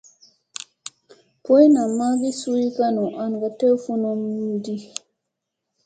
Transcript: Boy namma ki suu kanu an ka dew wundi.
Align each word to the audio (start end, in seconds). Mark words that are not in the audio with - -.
Boy 1.43 1.65
namma 1.75 2.05
ki 2.21 2.31
suu 2.39 2.65
kanu 2.77 3.05
an 3.23 3.31
ka 3.41 3.49
dew 3.59 3.75
wundi. 3.83 4.75